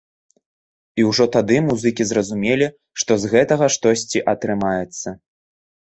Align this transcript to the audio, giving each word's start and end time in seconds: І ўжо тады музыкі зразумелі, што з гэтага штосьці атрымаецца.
І 1.01 1.05
ўжо 1.09 1.27
тады 1.35 1.57
музыкі 1.67 2.07
зразумелі, 2.11 2.67
што 3.03 3.21
з 3.25 3.33
гэтага 3.35 3.65
штосьці 3.77 4.25
атрымаецца. 4.35 5.09